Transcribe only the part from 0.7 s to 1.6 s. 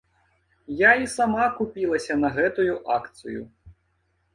Я і сама